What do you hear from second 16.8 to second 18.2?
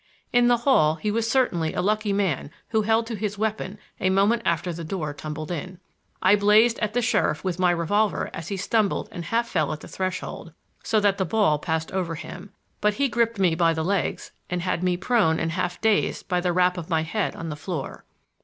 my head on the floor.